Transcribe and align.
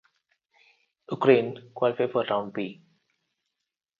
Ukraine 1.11 1.69
qualify 1.75 2.07
for 2.11 2.25
Round 2.27 2.51
B. 2.53 2.81